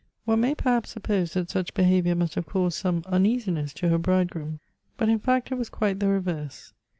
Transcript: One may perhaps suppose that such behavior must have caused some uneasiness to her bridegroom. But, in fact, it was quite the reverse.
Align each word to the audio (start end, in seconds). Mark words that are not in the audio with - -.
One 0.25 0.41
may 0.41 0.55
perhaps 0.55 0.89
suppose 0.89 1.33
that 1.33 1.51
such 1.51 1.75
behavior 1.75 2.15
must 2.15 2.33
have 2.33 2.47
caused 2.47 2.75
some 2.75 3.03
uneasiness 3.05 3.71
to 3.73 3.89
her 3.89 3.99
bridegroom. 3.99 4.59
But, 4.97 5.09
in 5.09 5.19
fact, 5.19 5.51
it 5.51 5.59
was 5.59 5.69
quite 5.69 5.99
the 5.99 6.07
reverse. 6.07 6.73